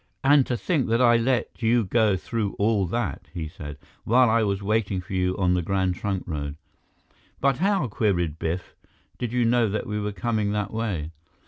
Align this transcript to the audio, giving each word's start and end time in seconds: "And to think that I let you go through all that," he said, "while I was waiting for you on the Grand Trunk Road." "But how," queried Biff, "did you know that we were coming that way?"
"And 0.23 0.47
to 0.47 0.57
think 0.57 0.87
that 0.89 0.99
I 0.99 1.15
let 1.15 1.61
you 1.61 1.83
go 1.85 2.17
through 2.17 2.53
all 2.57 2.87
that," 2.87 3.27
he 3.35 3.47
said, 3.47 3.77
"while 4.03 4.31
I 4.31 4.41
was 4.41 4.63
waiting 4.63 4.99
for 4.99 5.13
you 5.13 5.37
on 5.37 5.53
the 5.53 5.61
Grand 5.61 5.93
Trunk 5.93 6.23
Road." 6.25 6.55
"But 7.39 7.59
how," 7.59 7.87
queried 7.87 8.39
Biff, 8.39 8.73
"did 9.19 9.31
you 9.31 9.45
know 9.45 9.69
that 9.69 9.85
we 9.85 9.99
were 9.99 10.11
coming 10.11 10.53
that 10.53 10.73
way?" 10.73 11.11